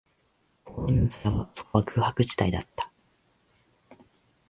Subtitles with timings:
[0.65, 2.91] 公園の砂場、そこは空白地帯だった